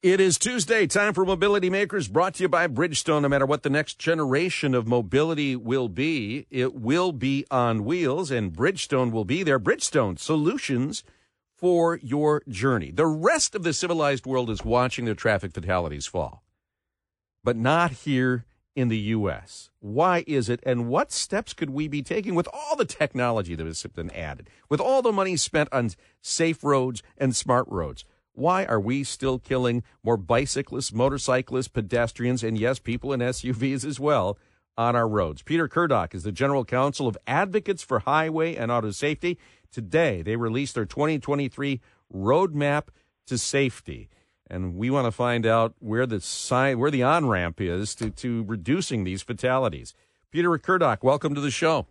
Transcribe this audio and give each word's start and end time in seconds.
It 0.00 0.20
is 0.20 0.38
Tuesday, 0.38 0.86
time 0.86 1.12
for 1.12 1.24
Mobility 1.24 1.68
Makers, 1.68 2.06
brought 2.06 2.34
to 2.34 2.44
you 2.44 2.48
by 2.48 2.68
Bridgestone. 2.68 3.22
No 3.22 3.28
matter 3.28 3.46
what 3.46 3.64
the 3.64 3.68
next 3.68 3.98
generation 3.98 4.72
of 4.72 4.86
mobility 4.86 5.56
will 5.56 5.88
be, 5.88 6.46
it 6.50 6.72
will 6.72 7.10
be 7.10 7.44
on 7.50 7.84
wheels, 7.84 8.30
and 8.30 8.52
Bridgestone 8.52 9.10
will 9.10 9.24
be 9.24 9.42
there. 9.42 9.58
Bridgestone 9.58 10.16
solutions 10.16 11.02
for 11.52 11.98
your 12.00 12.44
journey. 12.48 12.92
The 12.92 13.08
rest 13.08 13.56
of 13.56 13.64
the 13.64 13.72
civilized 13.72 14.24
world 14.24 14.50
is 14.50 14.64
watching 14.64 15.04
their 15.04 15.16
traffic 15.16 15.52
fatalities 15.52 16.06
fall, 16.06 16.44
but 17.42 17.56
not 17.56 17.90
here 17.90 18.44
in 18.76 18.86
the 18.86 18.98
U.S. 18.98 19.70
Why 19.80 20.22
is 20.28 20.48
it, 20.48 20.60
and 20.62 20.86
what 20.86 21.10
steps 21.10 21.52
could 21.52 21.70
we 21.70 21.88
be 21.88 22.02
taking 22.02 22.36
with 22.36 22.46
all 22.52 22.76
the 22.76 22.84
technology 22.84 23.56
that 23.56 23.66
has 23.66 23.82
been 23.82 24.12
added, 24.12 24.48
with 24.68 24.80
all 24.80 25.02
the 25.02 25.10
money 25.10 25.36
spent 25.36 25.68
on 25.72 25.90
safe 26.22 26.62
roads 26.62 27.02
and 27.16 27.34
smart 27.34 27.66
roads? 27.66 28.04
Why 28.38 28.66
are 28.66 28.78
we 28.78 29.02
still 29.02 29.40
killing 29.40 29.82
more 30.04 30.16
bicyclists, 30.16 30.92
motorcyclists, 30.92 31.66
pedestrians, 31.66 32.44
and 32.44 32.56
yes, 32.56 32.78
people 32.78 33.12
in 33.12 33.18
SUVs 33.18 33.84
as 33.84 33.98
well 33.98 34.38
on 34.76 34.94
our 34.94 35.08
roads? 35.08 35.42
Peter 35.42 35.66
Kurdock 35.66 36.14
is 36.14 36.22
the 36.22 36.30
General 36.30 36.64
Counsel 36.64 37.08
of 37.08 37.18
Advocates 37.26 37.82
for 37.82 37.98
Highway 37.98 38.54
and 38.54 38.70
Auto 38.70 38.92
Safety. 38.92 39.40
Today, 39.72 40.22
they 40.22 40.36
released 40.36 40.76
their 40.76 40.84
2023 40.84 41.80
Roadmap 42.14 42.90
to 43.26 43.36
Safety. 43.38 44.08
And 44.48 44.76
we 44.76 44.88
want 44.88 45.06
to 45.06 45.12
find 45.12 45.44
out 45.44 45.74
where 45.80 46.06
the 46.06 46.20
sign, 46.20 46.78
where 46.78 46.92
the 46.92 47.02
on 47.02 47.26
ramp 47.26 47.60
is 47.60 47.92
to, 47.96 48.08
to 48.10 48.44
reducing 48.44 49.02
these 49.02 49.22
fatalities. 49.22 49.94
Peter 50.30 50.56
Kurdock, 50.58 51.02
welcome 51.02 51.34
to 51.34 51.40
the 51.40 51.50
show. 51.50 51.88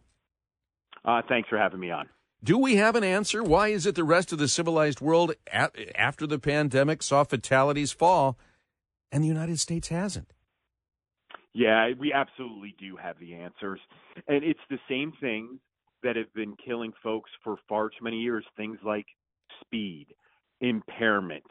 Uh, 1.03 1.21
thanks 1.27 1.49
for 1.49 1.57
having 1.57 1.81
me 1.81 1.91
on. 1.91 2.07
Do 2.43 2.57
we 2.57 2.75
have 2.75 2.95
an 2.95 3.03
answer? 3.03 3.43
Why 3.43 3.69
is 3.69 3.85
it 3.85 3.95
the 3.95 4.03
rest 4.03 4.31
of 4.31 4.37
the 4.37 4.47
civilized 4.47 5.01
world 5.01 5.33
after 5.51 6.27
the 6.27 6.39
pandemic 6.39 7.01
saw 7.01 7.23
fatalities 7.23 7.91
fall 7.91 8.37
and 9.11 9.23
the 9.23 9.27
United 9.27 9.59
States 9.59 9.87
hasn't? 9.87 10.33
Yeah, 11.53 11.89
we 11.97 12.13
absolutely 12.13 12.75
do 12.79 12.95
have 12.97 13.17
the 13.19 13.33
answers. 13.33 13.79
And 14.27 14.43
it's 14.43 14.59
the 14.69 14.77
same 14.87 15.13
things 15.19 15.59
that 16.03 16.15
have 16.15 16.31
been 16.35 16.55
killing 16.63 16.93
folks 17.01 17.31
for 17.43 17.57
far 17.67 17.89
too 17.89 18.03
many 18.03 18.17
years 18.17 18.45
things 18.55 18.77
like 18.85 19.07
speed, 19.61 20.07
impairment, 20.61 21.43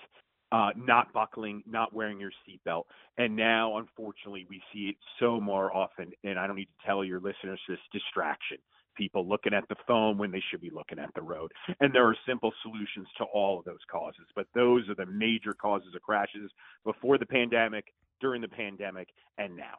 uh, 0.52 0.70
not 0.76 1.12
buckling, 1.12 1.62
not 1.66 1.92
wearing 1.92 2.20
your 2.20 2.30
seatbelt. 2.46 2.84
And 3.18 3.34
now, 3.36 3.78
unfortunately, 3.78 4.46
we 4.48 4.62
see 4.72 4.90
it 4.90 4.96
so 5.18 5.40
more 5.40 5.74
often. 5.74 6.12
And 6.24 6.38
I 6.38 6.46
don't 6.46 6.56
need 6.56 6.66
to 6.66 6.86
tell 6.86 7.04
your 7.04 7.20
listeners 7.20 7.60
this 7.68 7.78
distraction 7.92 8.58
people 8.96 9.28
looking 9.28 9.52
at 9.52 9.68
the 9.68 9.76
phone 9.86 10.18
when 10.18 10.30
they 10.30 10.42
should 10.50 10.60
be 10.60 10.70
looking 10.70 10.98
at 10.98 11.12
the 11.14 11.22
road. 11.22 11.52
And 11.80 11.94
there 11.94 12.06
are 12.06 12.16
simple 12.26 12.52
solutions 12.62 13.06
to 13.18 13.24
all 13.24 13.58
of 13.58 13.64
those 13.64 13.84
causes, 13.90 14.26
but 14.34 14.46
those 14.54 14.88
are 14.88 14.94
the 14.94 15.06
major 15.06 15.52
causes 15.52 15.94
of 15.94 16.02
crashes 16.02 16.50
before 16.84 17.18
the 17.18 17.26
pandemic, 17.26 17.92
during 18.20 18.40
the 18.40 18.48
pandemic, 18.48 19.08
and 19.38 19.54
now. 19.54 19.74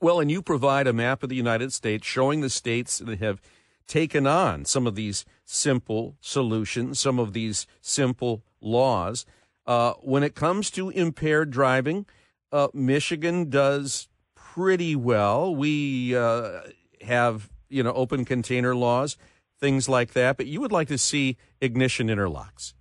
Well, 0.00 0.20
and 0.20 0.30
you 0.30 0.42
provide 0.42 0.86
a 0.86 0.92
map 0.92 1.22
of 1.22 1.28
the 1.28 1.36
United 1.36 1.72
States 1.72 2.06
showing 2.06 2.40
the 2.40 2.50
states 2.50 2.98
that 2.98 3.18
have 3.20 3.40
taken 3.86 4.26
on 4.26 4.64
some 4.64 4.86
of 4.86 4.94
these 4.94 5.24
simple 5.44 6.16
solutions, 6.20 7.00
some 7.00 7.18
of 7.18 7.32
these 7.32 7.66
simple 7.80 8.42
laws. 8.60 9.24
Uh, 9.68 9.92
when 10.00 10.24
it 10.24 10.34
comes 10.34 10.70
to 10.72 10.90
impaired 10.90 11.52
driving, 11.52 12.06
uh, 12.50 12.68
Michigan 12.74 13.50
does 13.50 14.08
pretty 14.34 14.96
well. 14.96 15.54
We 15.54 16.16
uh, 16.16 16.62
have 17.02 17.50
you 17.68 17.82
know, 17.82 17.92
open 17.92 18.24
container 18.24 18.74
laws, 18.74 19.16
things 19.60 19.88
like 19.88 20.12
that. 20.12 20.36
But 20.36 20.46
you 20.46 20.60
would 20.60 20.72
like 20.72 20.88
to 20.88 20.98
see 20.98 21.36
ignition 21.60 22.08
interlocks. 22.08 22.74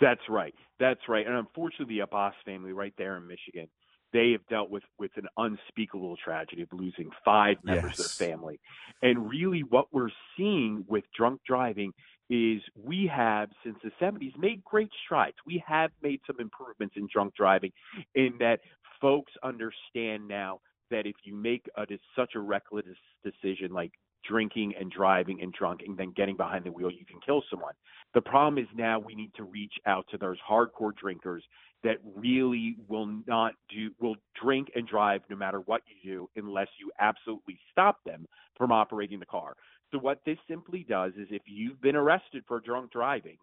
That's 0.00 0.28
right. 0.28 0.54
That's 0.78 1.00
right. 1.08 1.26
And 1.26 1.36
unfortunately, 1.36 1.96
the 1.96 2.00
Abbas 2.00 2.34
family 2.44 2.72
right 2.72 2.94
there 2.98 3.16
in 3.16 3.26
Michigan, 3.26 3.68
they 4.12 4.32
have 4.32 4.46
dealt 4.48 4.70
with 4.70 4.82
with 4.98 5.10
an 5.16 5.26
unspeakable 5.36 6.16
tragedy 6.22 6.62
of 6.62 6.68
losing 6.72 7.10
five 7.24 7.56
members 7.64 7.98
yes. 7.98 8.12
of 8.12 8.18
their 8.18 8.28
family. 8.28 8.60
And 9.02 9.28
really, 9.28 9.60
what 9.60 9.86
we're 9.92 10.10
seeing 10.36 10.84
with 10.88 11.04
drunk 11.16 11.40
driving 11.46 11.92
is 12.30 12.62
we 12.82 13.10
have 13.14 13.50
since 13.64 13.76
the 13.82 13.90
70s 14.00 14.36
made 14.38 14.64
great 14.64 14.90
strides. 15.04 15.36
We 15.46 15.62
have 15.66 15.90
made 16.02 16.20
some 16.26 16.36
improvements 16.40 16.94
in 16.96 17.08
drunk 17.12 17.34
driving 17.34 17.72
in 18.14 18.34
that 18.38 18.60
folks 19.00 19.32
understand 19.42 20.28
now 20.28 20.60
that 20.90 21.06
if 21.06 21.16
you 21.24 21.34
make 21.34 21.68
a, 21.76 21.84
such 22.16 22.34
a 22.34 22.40
reckless 22.40 22.84
decision 23.24 23.72
like 23.72 23.92
drinking 24.24 24.74
and 24.78 24.90
driving 24.90 25.42
and 25.42 25.52
drunk 25.52 25.80
and 25.86 25.98
then 25.98 26.12
getting 26.16 26.36
behind 26.36 26.64
the 26.64 26.72
wheel, 26.72 26.90
you 26.90 27.04
can 27.04 27.20
kill 27.24 27.42
someone. 27.50 27.74
The 28.14 28.20
problem 28.20 28.62
is 28.62 28.68
now 28.74 28.98
we 28.98 29.14
need 29.14 29.32
to 29.36 29.44
reach 29.44 29.74
out 29.86 30.06
to 30.10 30.18
those 30.18 30.36
hardcore 30.48 30.92
drinkers 30.94 31.42
that 31.84 31.96
really 32.16 32.76
will 32.88 33.06
not 33.26 33.54
do 33.68 33.90
will 34.00 34.16
drink 34.40 34.68
and 34.74 34.86
drive 34.86 35.22
no 35.28 35.36
matter 35.36 35.58
what 35.60 35.82
you 35.86 36.12
do 36.12 36.30
unless 36.36 36.68
you 36.78 36.90
absolutely 37.00 37.58
stop 37.70 37.98
them 38.04 38.26
from 38.56 38.72
operating 38.72 39.20
the 39.20 39.26
car. 39.26 39.56
So 39.90 39.98
what 39.98 40.20
this 40.24 40.38
simply 40.48 40.86
does 40.88 41.12
is 41.18 41.28
if 41.30 41.42
you've 41.46 41.80
been 41.80 41.96
arrested 41.96 42.44
for 42.46 42.60
drunk 42.60 42.92
driving, 42.92 43.36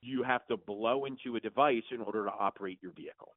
you 0.00 0.22
have 0.22 0.46
to 0.46 0.56
blow 0.56 1.04
into 1.04 1.36
a 1.36 1.40
device 1.40 1.82
in 1.90 2.00
order 2.00 2.24
to 2.24 2.30
operate 2.30 2.78
your 2.82 2.92
vehicle. 2.92 3.34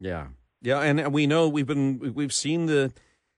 Yeah. 0.00 0.28
Yeah, 0.62 0.80
and 0.80 1.12
we 1.12 1.26
know 1.26 1.48
we've 1.48 1.66
been 1.66 2.14
we've 2.14 2.32
seen 2.32 2.66
the 2.66 2.92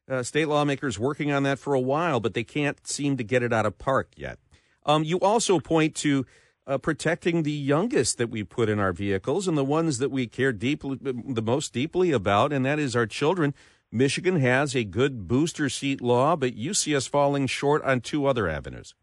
uh, 0.08 0.22
state 0.22 0.46
lawmakers 0.46 0.98
working 0.98 1.32
on 1.32 1.42
that 1.42 1.58
for 1.58 1.75
a 1.75 1.80
while, 1.80 2.20
but 2.20 2.34
they 2.34 2.44
can't 2.44 2.86
seem 2.86 3.16
to 3.16 3.25
get 3.25 3.42
it 3.42 3.52
out 3.52 3.66
of 3.66 3.76
park 3.76 4.12
yet. 4.16 4.38
Um, 4.86 5.04
you 5.04 5.19
also 5.20 5.58
point 5.58 5.94
to 5.96 6.25
uh, 6.69 6.79
protecting 6.79 7.43
the 7.43 7.51
youngest 7.51 8.19
that 8.19 8.29
we 8.29 8.45
put 8.45 8.69
in 8.69 8.79
our 8.79 8.93
vehicles 8.93 9.49
and 9.49 9.56
the 9.56 9.65
ones 9.65 9.99
that 9.99 10.11
we 10.11 10.27
care 10.27 10.53
deeply, 10.53 10.99
the 11.01 11.43
most 11.43 11.73
deeply 11.73 12.12
about, 12.12 12.53
and 12.53 12.65
that 12.67 12.79
is 12.79 12.95
our 12.95 13.06
children. 13.06 13.55
Michigan 13.91 14.39
has 14.39 14.77
a 14.77 14.84
good 14.84 15.27
booster 15.27 15.71
seat 15.71 16.03
law, 16.03 16.37
but 16.37 16.55
you 16.55 16.75
see 16.75 16.95
us 16.95 17.06
falling 17.06 17.47
short 17.47 17.83
on 17.84 18.03
two 18.03 18.27
other 18.27 18.47
avenues. 18.49 18.95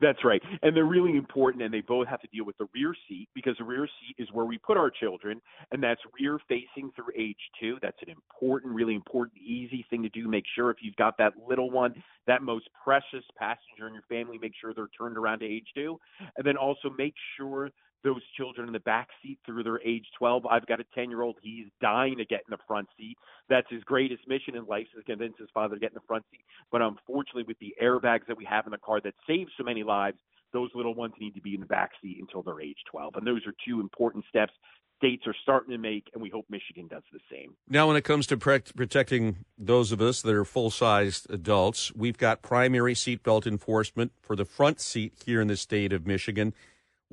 That's 0.00 0.24
right. 0.24 0.42
And 0.62 0.76
they're 0.76 0.84
really 0.84 1.16
important, 1.16 1.62
and 1.62 1.72
they 1.72 1.80
both 1.80 2.08
have 2.08 2.20
to 2.20 2.28
deal 2.28 2.44
with 2.44 2.56
the 2.58 2.66
rear 2.74 2.94
seat 3.08 3.28
because 3.34 3.56
the 3.58 3.64
rear 3.64 3.86
seat 3.86 4.22
is 4.22 4.28
where 4.32 4.44
we 4.44 4.58
put 4.58 4.76
our 4.76 4.90
children, 4.90 5.40
and 5.72 5.82
that's 5.82 6.00
rear 6.18 6.38
facing 6.48 6.90
through 6.94 7.12
age 7.16 7.38
two. 7.60 7.78
That's 7.82 7.98
an 8.02 8.10
important, 8.10 8.74
really 8.74 8.94
important, 8.94 9.40
easy 9.42 9.84
thing 9.90 10.02
to 10.02 10.08
do. 10.08 10.28
Make 10.28 10.44
sure 10.54 10.70
if 10.70 10.78
you've 10.80 10.96
got 10.96 11.18
that 11.18 11.32
little 11.46 11.70
one, 11.70 11.94
that 12.26 12.42
most 12.42 12.68
precious 12.82 13.24
passenger 13.38 13.86
in 13.86 13.94
your 13.94 14.04
family, 14.08 14.38
make 14.38 14.52
sure 14.60 14.72
they're 14.74 14.88
turned 14.98 15.16
around 15.16 15.40
to 15.40 15.46
age 15.46 15.66
two. 15.74 15.98
And 16.36 16.46
then 16.46 16.56
also 16.56 16.90
make 16.96 17.14
sure 17.36 17.70
those 18.04 18.22
children 18.36 18.66
in 18.66 18.72
the 18.72 18.80
back 18.80 19.08
seat 19.22 19.38
through 19.44 19.64
their 19.64 19.80
age 19.82 20.06
12. 20.18 20.46
I've 20.46 20.66
got 20.66 20.78
a 20.78 20.84
10 20.94 21.10
year 21.10 21.22
old. 21.22 21.36
He's 21.42 21.66
dying 21.80 22.18
to 22.18 22.24
get 22.24 22.40
in 22.46 22.50
the 22.50 22.58
front 22.68 22.88
seat. 22.96 23.16
That's 23.48 23.66
his 23.70 23.82
greatest 23.82 24.28
mission 24.28 24.54
in 24.54 24.66
life 24.66 24.86
is 24.96 25.04
to 25.04 25.12
convince 25.12 25.34
his 25.38 25.48
father 25.52 25.74
to 25.74 25.80
get 25.80 25.90
in 25.90 25.94
the 25.94 26.06
front 26.06 26.24
seat. 26.30 26.44
But 26.70 26.82
unfortunately, 26.82 27.44
with 27.48 27.58
the 27.58 27.74
airbags 27.82 28.26
that 28.28 28.36
we 28.36 28.44
have 28.44 28.66
in 28.66 28.72
the 28.72 28.78
car 28.78 29.00
that 29.00 29.14
save 29.26 29.48
so 29.56 29.64
many 29.64 29.82
lives, 29.82 30.18
those 30.52 30.70
little 30.74 30.94
ones 30.94 31.14
need 31.18 31.34
to 31.34 31.40
be 31.40 31.54
in 31.54 31.60
the 31.60 31.66
back 31.66 31.90
seat 32.00 32.18
until 32.20 32.42
they're 32.42 32.60
age 32.60 32.78
12. 32.90 33.16
And 33.16 33.26
those 33.26 33.44
are 33.46 33.54
two 33.66 33.80
important 33.80 34.24
steps 34.28 34.52
states 34.96 35.26
are 35.26 35.34
starting 35.42 35.70
to 35.72 35.78
make, 35.78 36.08
and 36.14 36.22
we 36.22 36.30
hope 36.30 36.46
Michigan 36.48 36.86
does 36.88 37.02
the 37.12 37.18
same. 37.30 37.54
Now, 37.68 37.88
when 37.88 37.96
it 37.96 38.04
comes 38.04 38.26
to 38.28 38.36
pre- 38.36 38.60
protecting 38.60 39.44
those 39.58 39.92
of 39.92 40.00
us 40.00 40.22
that 40.22 40.34
are 40.34 40.44
full 40.44 40.70
sized 40.70 41.30
adults, 41.30 41.92
we've 41.94 42.16
got 42.16 42.42
primary 42.42 42.94
seatbelt 42.94 43.46
enforcement 43.46 44.12
for 44.22 44.36
the 44.36 44.44
front 44.44 44.80
seat 44.80 45.12
here 45.24 45.40
in 45.40 45.48
the 45.48 45.56
state 45.56 45.92
of 45.92 46.06
Michigan. 46.06 46.54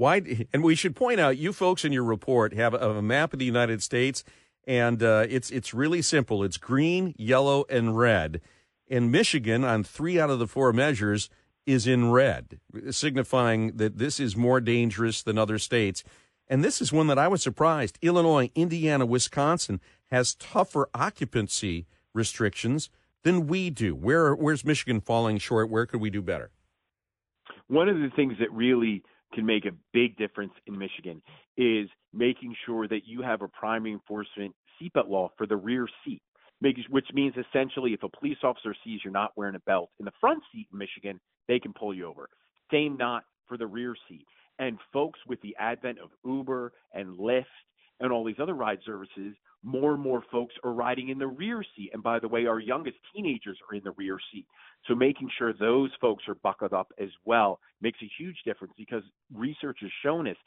Why? 0.02 0.22
And 0.54 0.64
we 0.64 0.74
should 0.74 0.96
point 0.96 1.20
out, 1.20 1.38
you 1.38 1.54
folks 1.54 1.86
in 1.86 1.94
your 1.94 2.04
report 2.04 2.54
have 2.56 2.74
a, 2.74 3.02
map 3.04 3.34
of 3.34 3.40
the 3.40 3.46
United 3.46 3.84
States, 3.84 4.24
and 4.66 5.02
uh, 5.04 5.28
it's 5.30 5.52
it's 5.52 5.76
really 5.76 6.02
simple. 6.02 6.44
It's 6.44 6.58
green, 6.58 7.14
yellow, 7.18 7.66
and 7.70 7.96
red. 7.96 8.42
And 8.90 9.12
Michigan, 9.12 9.64
on 9.64 9.84
three 9.84 10.20
out 10.20 10.32
of 10.32 10.40
the 10.40 10.48
four 10.48 10.74
measures, 10.74 11.30
is 11.68 11.86
in 11.86 12.12
red, 12.12 12.60
signifying 12.90 13.78
that 13.78 14.00
this 14.00 14.20
is 14.20 14.36
more 14.36 14.60
dangerous 14.60 15.22
than 15.22 15.38
other 15.38 15.60
states. 15.60 16.04
And 16.48 16.64
this 16.64 16.82
is 16.82 16.92
one 16.92 17.08
that 17.08 17.20
I 17.20 17.28
was 17.28 17.44
surprised. 17.44 18.00
Illinois, 18.02 18.50
Indiana, 18.56 19.06
Wisconsin 19.06 19.80
has 20.08 20.34
tougher 20.34 20.90
occupancy 20.96 21.86
restrictions 22.14 22.90
than 23.24 23.46
we 23.46 23.70
do. 23.70 23.94
Where 23.94 24.34
where's 24.34 24.66
Michigan 24.66 25.00
falling 25.00 25.38
short? 25.38 25.70
Where 25.70 25.86
could 25.86 26.02
we 26.02 26.10
do 26.10 26.24
better? 26.24 26.50
One 27.68 27.88
of 27.88 27.98
the 27.98 28.10
things 28.16 28.34
that 28.40 28.52
really 28.52 29.04
can 29.34 29.46
make 29.46 29.66
a 29.66 29.72
big 29.94 30.18
difference 30.18 30.54
in 30.68 30.78
Michigan 30.78 31.22
is 31.58 31.88
making 32.14 32.56
sure 32.66 32.88
that 32.88 33.02
you 33.06 33.22
have 33.22 33.42
a 33.42 33.48
primary 33.48 33.94
enforcement 33.94 34.54
seatbelt 34.82 35.10
law 35.10 35.30
for 35.38 35.48
the 35.48 35.56
rear 35.56 35.88
seat, 36.04 36.22
which 36.90 37.06
means 37.14 37.34
essentially 37.38 37.94
if 37.94 38.04
a 38.04 38.10
police 38.10 38.38
officer 38.44 38.76
sees 38.84 39.00
you're 39.04 39.14
not 39.14 39.32
wearing 39.36 39.56
a 39.56 39.60
belt 39.60 39.90
in 40.00 40.06
the 40.06 40.12
front 40.20 40.44
seat 40.52 40.68
in 40.72 40.78
Michigan, 40.78 41.20
they 41.48 41.60
can 41.60 41.74
pull 41.74 41.94
you 41.94 42.08
over. 42.08 42.30
Same 42.72 42.98
not 42.98 43.24
for 43.48 43.58
the 43.58 43.68
rear 43.68 43.96
seat. 44.08 44.26
And 44.60 44.78
folks, 44.94 45.20
with 45.28 45.42
the 45.42 45.56
advent 45.60 46.00
of 46.00 46.10
Uber 46.24 46.74
and 46.94 47.18
Lyft 47.18 47.46
and 48.02 48.12
all 48.12 48.26
these 48.26 48.40
other 48.42 48.54
ride 48.56 48.80
services, 48.86 49.36
more 49.64 49.94
and 49.94 50.02
more 50.02 50.24
folks 50.32 50.56
are 50.64 50.74
riding 50.74 51.10
in 51.10 51.20
the 51.20 51.28
rear 51.28 51.64
seat. 51.76 51.92
And 51.94 52.04
by 52.04 52.20
the 52.20 52.28
way, 52.28 52.48
our 52.48 52.60
youngest 52.60 52.98
teenagers 53.16 53.58
are 53.70 53.76
in 53.78 53.84
the 53.84 53.92
rear 53.92 54.18
seat. 54.34 54.46
So 54.88 54.96
making 54.96 55.30
sure 55.38 55.54
those 55.54 55.92
folks 56.02 56.24
are 56.28 56.36
buckled 56.36 56.74
up 56.74 56.92
as 57.00 57.10
well 57.26 57.60
makes 57.80 58.00
a 58.02 58.10
huge 58.18 58.38
difference 58.44 58.74
because 58.78 59.04
research 59.34 59.78
has 59.82 59.92
shown 60.04 60.28
us 60.28 60.38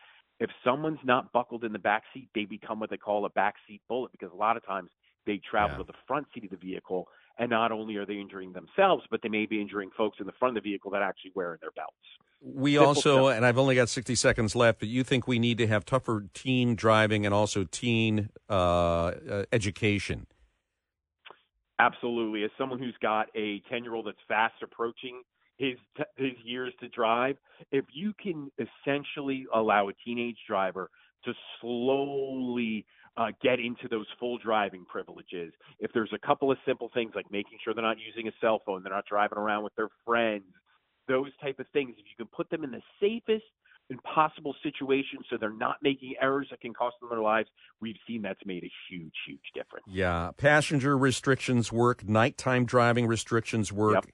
If 0.40 0.50
someone's 0.64 0.98
not 1.04 1.32
buckled 1.32 1.64
in 1.64 1.72
the 1.72 1.78
back 1.78 2.02
seat, 2.12 2.28
they 2.34 2.44
become 2.44 2.80
what 2.80 2.90
they 2.90 2.96
call 2.96 3.24
a 3.24 3.30
backseat 3.30 3.80
bullet 3.88 4.10
because 4.10 4.32
a 4.32 4.36
lot 4.36 4.56
of 4.56 4.66
times 4.66 4.90
they 5.26 5.40
travel 5.48 5.76
yeah. 5.76 5.78
to 5.78 5.84
the 5.84 5.98
front 6.06 6.26
seat 6.34 6.44
of 6.44 6.50
the 6.50 6.56
vehicle, 6.56 7.06
and 7.38 7.50
not 7.50 7.72
only 7.72 7.96
are 7.96 8.06
they 8.06 8.14
injuring 8.14 8.52
themselves, 8.52 9.04
but 9.10 9.20
they 9.22 9.28
may 9.28 9.46
be 9.46 9.60
injuring 9.60 9.90
folks 9.96 10.19
in 10.20 10.26
the 10.26 10.32
front 10.38 10.56
of 10.56 10.62
the 10.62 10.70
vehicle 10.70 10.90
that 10.92 11.02
actually 11.02 11.32
wear 11.34 11.58
their 11.60 11.70
belts. 11.72 11.92
We 12.40 12.75
Simple 12.75 12.88
also, 12.88 13.26
stuff. 13.28 13.36
and 13.36 13.46
I've 13.46 13.58
only 13.58 13.75
got 13.75 13.88
60 13.88 14.14
seconds 14.14 14.54
left, 14.54 14.81
but 14.81 14.88
you 14.88 15.02
think 15.02 15.26
we 15.26 15.38
need 15.38 15.58
to 15.58 15.66
have 15.66 15.84
tougher 15.84 16.26
teen 16.34 16.75
driving 16.75 17.25
and 17.25 17.34
also 17.34 17.64
teen 17.64 18.28
uh, 18.50 18.52
uh, 18.52 19.44
education? 19.50 20.26
Absolutely. 21.78 22.44
As 22.44 22.50
someone 22.58 22.78
who's 22.78 22.96
got 23.00 23.28
a 23.34 23.60
10 23.70 23.82
year 23.82 23.94
old 23.94 24.06
that's 24.06 24.19
fast 24.28 24.54
approaching 24.62 25.22
his 25.56 25.76
his 26.16 26.32
years 26.44 26.72
to 26.80 26.88
drive, 26.88 27.37
if 27.72 27.84
you 27.92 28.12
can 28.20 28.50
essentially 28.58 29.46
allow 29.52 29.88
a 29.88 29.92
teenage 30.04 30.38
driver 30.46 30.90
to 31.25 31.32
slowly 31.61 32.85
uh, 33.17 33.29
get 33.43 33.61
into 33.61 33.88
those 33.88 34.06
full 34.19 34.38
driving 34.38 34.85
privileges, 34.85 35.53
if 35.79 35.93
there's 35.93 36.12
a 36.12 36.26
couple 36.26 36.50
of 36.50 36.59
simple 36.67 36.91
things 36.94 37.12
like 37.15 37.31
making 37.31 37.59
sure 37.62 37.75
they're 37.75 37.85
not 37.85 37.99
using 37.99 38.29
a 38.29 38.32
cell 38.41 38.61
phone, 38.65 38.82
they're 38.82 38.93
not 38.93 39.06
driving 39.06 39.38
around 39.38 39.62
with 39.62 39.75
their 39.76 39.91
friends, 40.05 40.44
those 41.09 41.31
type 41.41 41.59
of 41.59 41.67
things, 41.73 41.91
if 41.93 42.05
you 42.05 42.17
can 42.17 42.26
put 42.35 42.50
them 42.50 42.65
in 42.65 42.71
the 42.71 42.82
safest 43.00 43.44
impossible 43.91 44.55
situation 44.62 45.19
so 45.29 45.37
they're 45.38 45.53
not 45.53 45.76
making 45.82 46.15
errors 46.21 46.47
that 46.50 46.61
can 46.61 46.73
cost 46.73 46.97
them 47.00 47.11
their 47.11 47.21
lives, 47.21 47.49
we've 47.81 47.97
seen 48.06 48.23
that's 48.23 48.41
made 48.47 48.65
a 48.65 48.73
huge, 48.88 49.12
huge 49.26 49.41
difference. 49.55 49.85
Yeah. 49.87 50.31
Passenger 50.38 50.97
restrictions 50.97 51.71
work, 51.71 52.09
nighttime 52.09 52.65
driving 52.65 53.06
restrictions 53.06 53.73
work. 53.73 53.94
Yep 53.94 54.06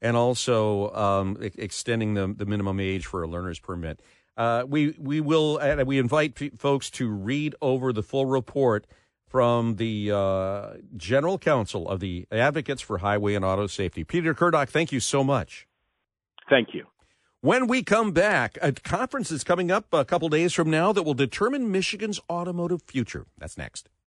and 0.00 0.16
also 0.16 0.90
um, 0.90 1.36
extending 1.40 2.14
the, 2.14 2.32
the 2.36 2.46
minimum 2.46 2.78
age 2.80 3.06
for 3.06 3.22
a 3.22 3.26
learner's 3.26 3.58
permit. 3.58 4.00
Uh, 4.38 4.64
we 4.68 4.94
we 4.98 5.20
will 5.20 5.58
uh, 5.60 5.84
we 5.84 5.98
invite 5.98 6.36
p- 6.36 6.50
folks 6.50 6.88
to 6.90 7.08
read 7.10 7.56
over 7.60 7.92
the 7.92 8.04
full 8.04 8.24
report 8.24 8.86
from 9.26 9.76
the 9.76 10.12
uh, 10.12 10.74
General 10.96 11.38
Counsel 11.38 11.88
of 11.88 11.98
the 11.98 12.26
Advocates 12.30 12.80
for 12.80 12.98
Highway 12.98 13.34
and 13.34 13.44
Auto 13.44 13.66
Safety. 13.66 14.04
Peter 14.04 14.34
Kurdock, 14.34 14.68
thank 14.68 14.92
you 14.92 15.00
so 15.00 15.24
much. 15.24 15.66
Thank 16.48 16.68
you. 16.72 16.86
When 17.40 17.66
we 17.66 17.82
come 17.82 18.12
back, 18.12 18.58
a 18.62 18.72
conference 18.72 19.30
is 19.30 19.44
coming 19.44 19.70
up 19.70 19.86
a 19.92 20.04
couple 20.04 20.28
days 20.28 20.54
from 20.54 20.70
now 20.70 20.92
that 20.92 21.02
will 21.02 21.14
determine 21.14 21.70
Michigan's 21.70 22.20
automotive 22.30 22.82
future. 22.82 23.26
That's 23.38 23.58
next. 23.58 23.88